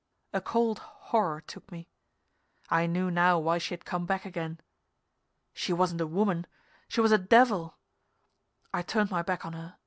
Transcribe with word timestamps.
A 0.33 0.41
cold 0.41 0.79
horror 0.79 1.41
took 1.41 1.71
me. 1.71 1.87
I 2.71 2.87
knew 2.87 3.11
now 3.11 3.37
why 3.37 3.59
she 3.59 3.73
had 3.75 3.85
come 3.85 4.07
back 4.07 4.25
again. 4.25 4.59
She 5.53 5.73
wasn't 5.73 6.01
a 6.01 6.07
woman 6.07 6.47
she 6.87 7.01
was 7.01 7.11
a 7.11 7.19
devil. 7.19 7.77
I 8.73 8.81
turned 8.81 9.11
my 9.11 9.21
back 9.21 9.45
on 9.45 9.53
her. 9.53 9.75